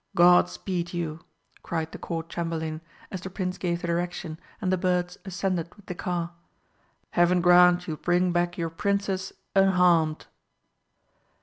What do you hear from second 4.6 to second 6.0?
the birds ascended with the